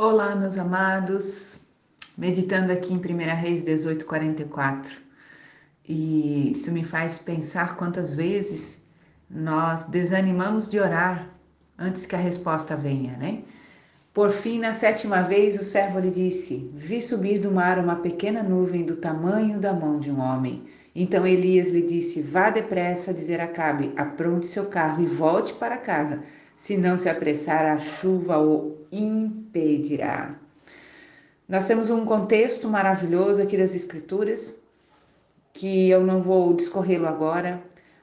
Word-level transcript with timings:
Olá, 0.00 0.36
meus 0.36 0.56
amados, 0.56 1.58
meditando 2.16 2.70
aqui 2.70 2.94
em 2.94 2.98
1 2.98 3.34
Reis 3.34 3.64
18:44. 3.64 4.92
E 5.84 6.52
isso 6.52 6.70
me 6.70 6.84
faz 6.84 7.18
pensar 7.18 7.76
quantas 7.76 8.14
vezes 8.14 8.80
nós 9.28 9.82
desanimamos 9.82 10.70
de 10.70 10.78
orar 10.78 11.28
antes 11.76 12.06
que 12.06 12.14
a 12.14 12.18
resposta 12.18 12.76
venha, 12.76 13.16
né? 13.16 13.42
Por 14.14 14.30
fim, 14.30 14.60
na 14.60 14.72
sétima 14.72 15.22
vez, 15.22 15.58
o 15.58 15.64
servo 15.64 15.98
lhe 15.98 16.12
disse: 16.12 16.70
Vi 16.72 17.00
subir 17.00 17.40
do 17.40 17.50
mar 17.50 17.80
uma 17.80 17.96
pequena 17.96 18.40
nuvem 18.40 18.84
do 18.84 18.98
tamanho 18.98 19.58
da 19.58 19.72
mão 19.72 19.98
de 19.98 20.12
um 20.12 20.20
homem. 20.20 20.62
Então 20.94 21.26
Elias 21.26 21.70
lhe 21.70 21.82
disse: 21.82 22.22
Vá 22.22 22.50
depressa 22.50 23.12
dizer 23.12 23.40
a 23.40 23.48
Cabe: 23.48 23.92
apronte 23.96 24.46
seu 24.46 24.66
carro 24.66 25.02
e 25.02 25.06
volte 25.06 25.54
para 25.54 25.76
casa 25.76 26.22
se 26.58 26.76
não 26.76 26.98
se 26.98 27.08
apressar, 27.08 27.64
a 27.66 27.78
chuva 27.78 28.36
o 28.40 28.78
impedirá. 28.90 30.34
Nós 31.48 31.68
temos 31.68 31.88
um 31.88 32.04
contexto 32.04 32.66
maravilhoso 32.68 33.40
aqui 33.40 33.56
das 33.56 33.76
Escrituras, 33.76 34.60
que 35.52 35.88
eu 35.88 36.02
não 36.02 36.20
vou 36.20 36.52
discorrê-lo 36.56 37.06
agora, 37.06 37.62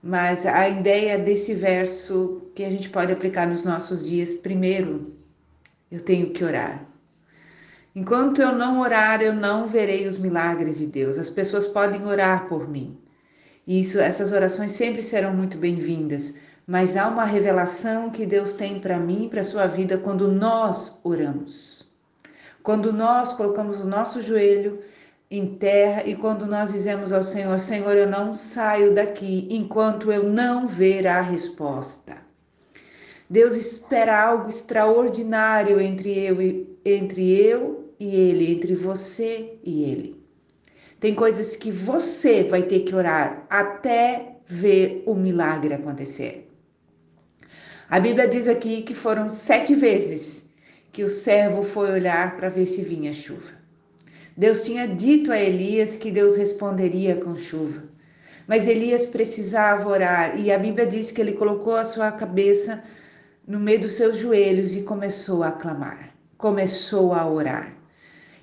mas 0.00 0.46
a 0.46 0.68
ideia 0.68 1.18
desse 1.18 1.54
verso 1.54 2.40
que 2.54 2.62
a 2.62 2.70
gente 2.70 2.88
pode 2.88 3.12
aplicar 3.12 3.48
nos 3.48 3.64
nossos 3.64 4.06
dias, 4.06 4.34
primeiro, 4.34 5.12
eu 5.90 6.00
tenho 6.00 6.30
que 6.30 6.44
orar. 6.44 6.86
Enquanto 7.96 8.40
eu 8.40 8.52
não 8.52 8.78
orar, 8.78 9.22
eu 9.22 9.34
não 9.34 9.66
verei 9.66 10.06
os 10.06 10.18
milagres 10.18 10.78
de 10.78 10.86
Deus. 10.86 11.18
As 11.18 11.28
pessoas 11.28 11.66
podem 11.66 12.06
orar 12.06 12.46
por 12.46 12.68
mim. 12.68 12.96
Isso, 13.66 13.98
essas 13.98 14.30
orações 14.30 14.70
sempre 14.70 15.02
serão 15.02 15.34
muito 15.34 15.58
bem-vindas, 15.58 16.36
mas 16.66 16.96
há 16.96 17.06
uma 17.06 17.24
revelação 17.24 18.10
que 18.10 18.26
Deus 18.26 18.52
tem 18.52 18.80
para 18.80 18.98
mim 18.98 19.26
e 19.26 19.28
para 19.28 19.40
a 19.40 19.44
sua 19.44 19.66
vida 19.66 19.96
quando 19.96 20.26
nós 20.26 20.98
oramos. 21.04 21.86
Quando 22.62 22.92
nós 22.92 23.32
colocamos 23.32 23.78
o 23.78 23.86
nosso 23.86 24.20
joelho 24.20 24.80
em 25.30 25.54
terra 25.54 26.02
e 26.04 26.16
quando 26.16 26.44
nós 26.46 26.72
dizemos 26.72 27.12
ao 27.12 27.22
Senhor: 27.22 27.60
Senhor, 27.60 27.96
eu 27.96 28.08
não 28.08 28.34
saio 28.34 28.92
daqui 28.92 29.46
enquanto 29.50 30.10
eu 30.10 30.24
não 30.24 30.66
ver 30.66 31.06
a 31.06 31.20
resposta. 31.20 32.16
Deus 33.30 33.56
espera 33.56 34.20
algo 34.20 34.48
extraordinário 34.48 35.80
entre 35.80 36.18
eu 36.18 36.42
e, 36.42 36.78
entre 36.84 37.32
eu 37.36 37.92
e 37.98 38.14
ele, 38.14 38.52
entre 38.52 38.74
você 38.74 39.58
e 39.64 39.84
ele. 39.84 40.24
Tem 40.98 41.14
coisas 41.14 41.54
que 41.54 41.70
você 41.70 42.42
vai 42.42 42.62
ter 42.62 42.80
que 42.80 42.94
orar 42.94 43.44
até 43.50 44.36
ver 44.46 45.02
o 45.06 45.14
milagre 45.14 45.74
acontecer. 45.74 46.45
A 47.88 48.00
Bíblia 48.00 48.26
diz 48.26 48.48
aqui 48.48 48.82
que 48.82 48.94
foram 48.94 49.28
sete 49.28 49.72
vezes 49.72 50.50
que 50.90 51.04
o 51.04 51.08
servo 51.08 51.62
foi 51.62 51.92
olhar 51.92 52.36
para 52.36 52.48
ver 52.48 52.66
se 52.66 52.82
vinha 52.82 53.12
chuva. 53.12 53.52
Deus 54.36 54.62
tinha 54.62 54.88
dito 54.88 55.30
a 55.30 55.38
Elias 55.38 55.94
que 55.94 56.10
Deus 56.10 56.36
responderia 56.36 57.14
com 57.14 57.36
chuva. 57.36 57.84
Mas 58.44 58.66
Elias 58.66 59.06
precisava 59.06 59.88
orar 59.88 60.38
e 60.38 60.50
a 60.50 60.58
Bíblia 60.58 60.84
diz 60.84 61.12
que 61.12 61.20
ele 61.20 61.34
colocou 61.34 61.76
a 61.76 61.84
sua 61.84 62.10
cabeça 62.10 62.82
no 63.46 63.60
meio 63.60 63.82
dos 63.82 63.92
seus 63.92 64.18
joelhos 64.18 64.74
e 64.74 64.82
começou 64.82 65.44
a 65.44 65.52
clamar, 65.52 66.10
começou 66.36 67.14
a 67.14 67.24
orar. 67.28 67.72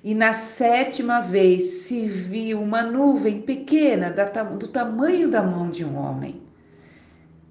E 0.02 0.14
na 0.14 0.32
sétima 0.32 1.20
vez 1.20 1.62
se 1.62 2.06
viu 2.08 2.62
uma 2.62 2.82
nuvem 2.82 3.42
pequena 3.42 4.10
do 4.58 4.68
tamanho 4.68 5.28
da 5.28 5.42
mão 5.42 5.70
de 5.70 5.84
um 5.84 5.96
homem. 5.96 6.42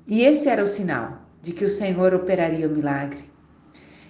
E 0.08 0.22
esse 0.22 0.50
era 0.50 0.64
o 0.64 0.68
sinal 0.68 1.23
de 1.44 1.52
que 1.52 1.66
o 1.66 1.70
Senhor 1.70 2.16
operaria 2.16 2.68
o 2.68 2.72
milagre. 2.72 3.20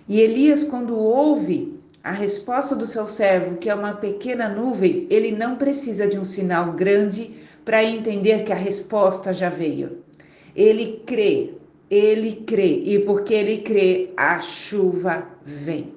E 0.08 0.22
Elias, 0.22 0.64
quando 0.64 0.96
ouve 0.96 1.80
a 2.04 2.12
resposta 2.12 2.76
do 2.76 2.86
seu 2.86 3.08
servo, 3.08 3.58
que 3.58 3.72
é 3.72 3.74
uma 3.74 3.94
pequena 3.94 4.48
nuvem, 4.48 5.08
ele 5.10 5.32
não 5.32 5.56
precisa 5.56 6.06
de 6.06 6.20
um 6.20 6.24
sinal 6.24 6.74
grande 6.74 7.34
para 7.66 7.84
entender 7.84 8.44
que 8.44 8.54
a 8.54 8.56
resposta 8.56 9.34
já 9.34 9.50
veio. 9.50 10.04
Ele 10.56 11.02
crê, 11.08 11.56
ele 11.90 12.44
crê, 12.46 12.82
e 12.84 13.00
porque 13.00 13.34
ele 13.34 13.58
crê, 13.64 14.12
a 14.16 14.40
chuva 14.40 15.28
vem. 15.44 15.92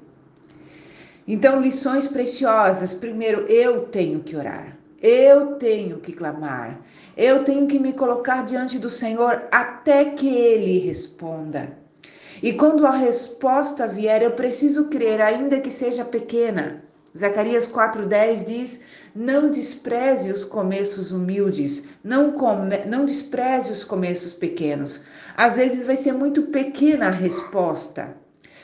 Então, 1.28 1.60
lições 1.60 2.08
preciosas. 2.08 2.94
Primeiro, 2.94 3.40
eu 3.42 3.82
tenho 3.82 4.20
que 4.20 4.36
orar. 4.36 4.78
Eu 5.02 5.56
tenho 5.56 5.98
que 5.98 6.12
clamar, 6.12 6.80
eu 7.16 7.44
tenho 7.44 7.66
que 7.66 7.78
me 7.78 7.92
colocar 7.92 8.44
diante 8.44 8.78
do 8.78 8.88
Senhor 8.88 9.42
até 9.50 10.06
que 10.06 10.28
Ele 10.28 10.78
responda. 10.78 11.76
E 12.42 12.52
quando 12.52 12.86
a 12.86 12.90
resposta 12.90 13.86
vier, 13.86 14.22
eu 14.22 14.32
preciso 14.32 14.86
crer, 14.86 15.20
ainda 15.20 15.60
que 15.60 15.70
seja 15.70 16.04
pequena. 16.04 16.82
Zacarias 17.16 17.70
4,10 17.70 18.44
diz: 18.44 18.80
Não 19.14 19.50
despreze 19.50 20.30
os 20.30 20.44
começos 20.44 21.12
humildes, 21.12 21.88
não, 22.04 22.32
come, 22.32 22.84
não 22.86 23.04
despreze 23.04 23.72
os 23.72 23.84
começos 23.84 24.32
pequenos. 24.32 25.02
Às 25.36 25.56
vezes 25.56 25.86
vai 25.86 25.96
ser 25.96 26.12
muito 26.12 26.42
pequena 26.44 27.08
a 27.08 27.10
resposta, 27.10 28.14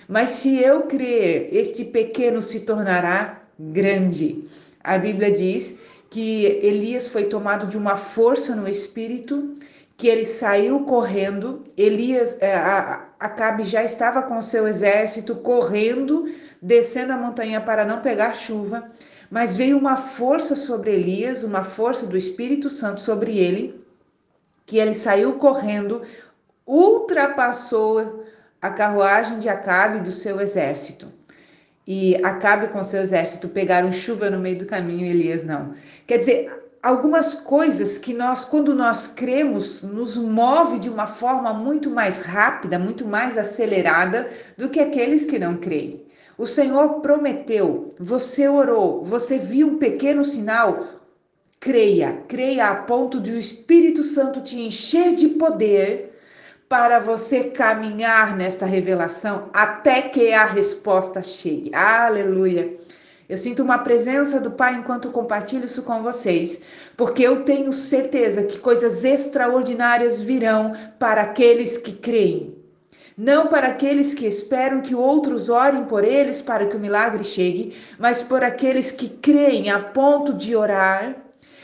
mas 0.09 0.31
se 0.31 0.59
eu 0.59 0.83
crer, 0.83 1.49
este 1.53 1.85
pequeno 1.85 2.43
se 2.43 2.61
tornará 2.61 3.43
grande. 3.59 4.45
A 4.85 4.99
Bíblia 4.99 5.31
diz 5.31 5.79
que 6.13 6.45
Elias 6.63 7.09
foi 7.09 7.25
tomado 7.25 7.67
de 7.67 7.79
uma 7.79 7.97
força 7.97 8.55
no 8.55 8.69
espírito, 8.69 9.55
que 9.97 10.07
ele 10.07 10.27
saiu 10.27 10.81
correndo. 10.81 11.65
Elias, 11.75 12.37
é, 12.39 12.55
Acabe 13.19 13.63
já 13.63 13.83
estava 13.83 14.21
com 14.21 14.43
seu 14.43 14.69
exército 14.69 15.35
correndo, 15.37 16.31
descendo 16.61 17.15
a 17.15 17.17
montanha 17.17 17.63
para 17.63 17.87
não 17.87 18.03
pegar 18.03 18.35
chuva, 18.35 18.91
mas 19.31 19.57
veio 19.57 19.79
uma 19.79 19.97
força 19.97 20.55
sobre 20.55 20.93
Elias, 20.93 21.43
uma 21.45 21.65
força 21.65 22.07
do 22.07 22.17
Espírito 22.17 22.69
Santo 22.69 23.01
sobre 23.01 23.39
ele, 23.39 23.83
que 24.67 24.77
ele 24.77 24.93
saiu 24.93 25.39
correndo, 25.39 26.03
ultrapassou 26.67 28.23
a 28.61 28.69
carruagem 28.69 29.39
de 29.39 29.49
Acabe 29.49 30.01
do 30.01 30.13
seu 30.13 30.43
exército 30.43 31.09
e 31.87 32.17
Acabe 32.25 32.69
com 32.69 32.83
seu 32.83 33.01
exército 33.01 33.49
pegaram 33.49 33.91
chuva 33.91 34.31
no 34.31 34.39
meio 34.39 34.59
do 34.59 34.67
caminho, 34.67 35.07
Elias 35.07 35.45
não. 35.45 35.75
Quer 36.07 36.19
dizer, 36.19 36.63
algumas 36.83 37.35
coisas 37.35 37.99
que 37.99 38.13
nós, 38.13 38.45
quando 38.45 38.75
nós 38.75 39.07
cremos, 39.07 39.83
nos 39.83 40.17
move 40.17 40.79
de 40.79 40.89
uma 40.89 41.07
forma 41.07 41.53
muito 41.53 41.91
mais 41.91 42.21
rápida, 42.21 42.79
muito 42.79 43.07
mais 43.07 43.39
acelerada 43.39 44.29
do 44.57 44.69
que 44.69 44.81
aqueles 44.81 45.25
que 45.25 45.39
não 45.39 45.57
creem. 45.57 46.05
O 46.37 46.47
Senhor 46.47 47.01
prometeu, 47.01 47.95
você 47.99 48.49
orou, 48.49 49.05
você 49.05 49.39
viu 49.39 49.69
um 49.69 49.79
pequeno 49.79 50.25
sinal, 50.25 51.01
creia, 51.61 52.23
creia 52.27 52.71
a 52.71 52.75
ponto 52.75 53.21
de 53.21 53.33
o 53.33 53.39
Espírito 53.39 54.03
Santo 54.03 54.41
te 54.41 54.59
encher 54.59 55.15
de 55.15 55.29
poder 55.29 56.12
para 56.73 56.99
você 56.99 57.45
caminhar 57.45 58.35
nesta 58.35 58.65
revelação 58.65 59.51
até 59.53 60.01
que 60.01 60.33
a 60.33 60.47
resposta 60.47 61.23
chegue. 61.23 61.71
Aleluia. 61.75 62.79
Eu 63.29 63.37
sinto 63.37 63.63
uma 63.63 63.81
presença 63.81 64.41
do 64.41 64.53
Pai 64.53 64.77
enquanto 64.77 65.11
compartilho 65.11 65.67
isso 65.67 65.83
com 65.83 66.03
vocês, 66.03 66.63
porque 66.97 67.23
eu 67.23 67.45
tenho 67.45 67.75
certeza 67.75 68.45
que 68.45 68.59
coisas 68.59 69.05
extraordinárias 69.05 70.23
virão 70.23 70.73
para 70.99 71.21
aqueles 71.21 71.77
que 71.77 71.93
creem. 71.93 72.57
Não 73.19 73.49
para 73.49 73.67
aqueles 73.67 74.15
que 74.15 74.25
esperam 74.25 74.81
que 74.81 74.95
outros 74.95 75.51
orem 75.51 75.85
por 75.85 76.03
eles 76.03 76.41
para 76.41 76.65
que 76.65 76.77
o 76.79 76.81
milagre 76.81 77.23
chegue, 77.23 77.77
mas 77.99 78.23
por 78.23 78.43
aqueles 78.43 78.91
que 78.91 79.11
creem 79.11 79.69
a 79.69 79.79
ponto 79.79 80.33
de 80.33 80.57
orar 80.57 81.17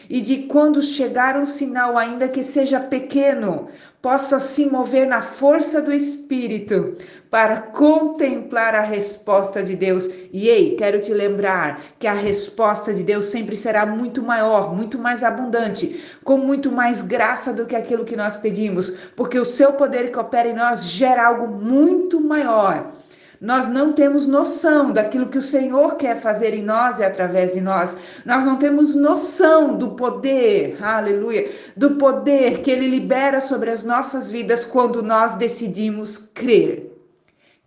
e 0.09 0.21
de 0.21 0.45
quando 0.45 0.83
chegar 0.83 1.37
um 1.37 1.45
sinal, 1.45 1.99
ainda 1.99 2.29
que 2.29 2.43
seja 2.43 2.81
pequeno, 2.81 3.69
possa 4.01 4.39
se 4.39 4.67
mover 4.67 5.07
na 5.07 5.21
força 5.21 5.83
do 5.83 5.93
Espírito 5.93 6.97
para 7.31 7.61
contemplar 7.61 8.75
a 8.75 8.81
resposta 8.81 9.63
de 9.63 9.77
Deus. 9.77 10.09
E 10.33 10.49
ei, 10.49 10.77
quero 10.77 11.01
te 11.01 11.13
lembrar 11.13 11.83
que 11.99 12.07
a 12.07 12.15
resposta 12.15 12.95
de 12.95 13.03
Deus 13.03 13.27
sempre 13.27 13.55
será 13.55 13.85
muito 13.85 14.23
maior, 14.23 14.75
muito 14.75 14.99
mais 14.99 15.23
abundante, 15.23 16.03
com 16.25 16.39
muito 16.39 16.71
mais 16.71 17.03
graça 17.03 17.53
do 17.53 17.67
que 17.67 17.77
aquilo 17.77 18.05
que 18.05 18.17
nós 18.17 18.37
pedimos, 18.37 18.97
porque 19.15 19.39
o 19.39 19.45
seu 19.45 19.75
poder 19.75 20.11
que 20.11 20.19
opera 20.19 20.49
em 20.49 20.55
nós 20.55 20.85
gera 20.85 21.27
algo 21.27 21.49
muito 21.49 22.21
maior 22.21 22.93
nós 23.41 23.69
não 23.69 23.93
temos 23.93 24.27
noção 24.27 24.91
daquilo 24.91 25.29
que 25.29 25.39
o 25.39 25.43
Senhor 25.43 25.95
quer 25.95 26.17
fazer 26.17 26.53
em 26.55 26.63
nós 26.63 26.99
e 26.99 27.05
através 27.05 27.53
de 27.53 27.61
nós. 27.61 27.99
Nós 28.25 28.45
não 28.45 28.57
temos 28.57 28.97
noção 28.97 29.77
do 29.77 29.91
poder, 29.91 30.77
aleluia, 30.83 31.49
do 31.77 31.93
poder 31.93 32.61
que 32.63 32.71
Ele 32.71 32.89
libera 32.89 33.41
sobre 33.41 33.71
as 33.71 33.85
nossas 33.85 34.29
vidas 34.29 34.65
quando 34.65 35.03
nós 35.03 35.35
decidimos 35.35 36.19
crer. 36.19 36.93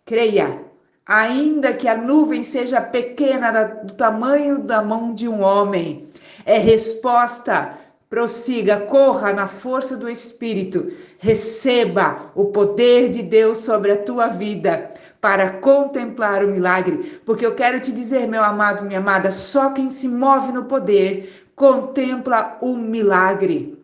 Creia, 0.05 0.59
ainda 1.05 1.71
que 1.71 1.87
a 1.87 1.95
nuvem 1.95 2.43
seja 2.43 2.81
pequena, 2.81 3.63
do 3.63 3.93
tamanho 3.93 4.59
da 4.59 4.81
mão 4.81 5.13
de 5.13 5.27
um 5.29 5.41
homem, 5.41 6.09
é 6.45 6.57
resposta 6.57 7.77
prossiga, 8.11 8.81
corra 8.81 9.31
na 9.31 9.47
força 9.47 9.95
do 9.95 10.09
Espírito, 10.09 10.91
receba 11.17 12.29
o 12.35 12.47
poder 12.47 13.09
de 13.09 13.23
Deus 13.23 13.59
sobre 13.59 13.89
a 13.93 13.97
tua 13.97 14.27
vida, 14.27 14.91
para 15.21 15.51
contemplar 15.51 16.43
o 16.43 16.47
milagre, 16.47 17.21
porque 17.23 17.45
eu 17.45 17.53
quero 17.53 17.79
te 17.79 17.91
dizer, 17.91 18.27
meu 18.27 18.43
amado, 18.43 18.83
minha 18.83 18.99
amada, 18.99 19.31
só 19.31 19.69
quem 19.69 19.91
se 19.91 20.07
move 20.07 20.51
no 20.51 20.65
poder 20.65 21.45
contempla 21.55 22.57
o 22.59 22.75
milagre. 22.75 23.79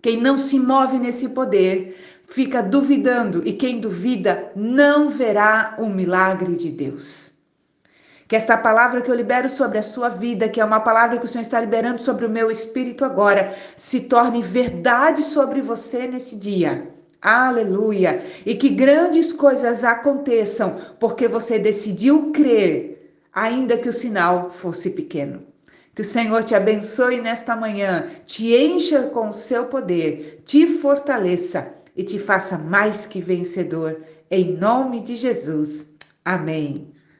Quem 0.00 0.18
não 0.20 0.38
se 0.38 0.58
move 0.58 0.98
nesse 0.98 1.28
poder 1.28 1.96
fica 2.26 2.62
duvidando, 2.62 3.42
e 3.44 3.52
quem 3.52 3.78
duvida 3.78 4.50
não 4.56 5.10
verá 5.10 5.74
o 5.78 5.86
milagre 5.86 6.56
de 6.56 6.70
Deus. 6.70 7.34
Que 8.26 8.34
esta 8.34 8.56
palavra 8.56 9.02
que 9.02 9.10
eu 9.10 9.14
libero 9.14 9.50
sobre 9.50 9.76
a 9.76 9.82
sua 9.82 10.08
vida, 10.08 10.48
que 10.48 10.60
é 10.60 10.64
uma 10.64 10.80
palavra 10.80 11.18
que 11.18 11.26
o 11.26 11.28
Senhor 11.28 11.42
está 11.42 11.60
liberando 11.60 12.00
sobre 12.00 12.24
o 12.24 12.30
meu 12.30 12.50
espírito 12.50 13.04
agora, 13.04 13.54
se 13.76 14.00
torne 14.00 14.40
verdade 14.40 15.22
sobre 15.22 15.60
você 15.60 16.06
nesse 16.06 16.36
dia. 16.36 16.88
Aleluia! 17.24 18.22
E 18.44 18.54
que 18.54 18.68
grandes 18.68 19.32
coisas 19.32 19.82
aconteçam, 19.82 20.78
porque 21.00 21.26
você 21.26 21.58
decidiu 21.58 22.30
crer, 22.32 23.16
ainda 23.32 23.78
que 23.78 23.88
o 23.88 23.92
sinal 23.92 24.50
fosse 24.50 24.90
pequeno. 24.90 25.42
Que 25.94 26.02
o 26.02 26.04
Senhor 26.04 26.44
te 26.44 26.54
abençoe 26.54 27.22
nesta 27.22 27.56
manhã, 27.56 28.10
te 28.26 28.54
encha 28.54 29.04
com 29.04 29.30
o 29.30 29.32
seu 29.32 29.64
poder, 29.64 30.42
te 30.44 30.66
fortaleça 30.66 31.72
e 31.96 32.02
te 32.02 32.18
faça 32.18 32.58
mais 32.58 33.06
que 33.06 33.22
vencedor. 33.22 34.02
Em 34.30 34.54
nome 34.58 35.00
de 35.00 35.16
Jesus. 35.16 35.88
Amém. 36.22 36.93